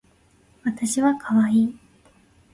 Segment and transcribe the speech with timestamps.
[0.65, 1.77] わたしはかわいい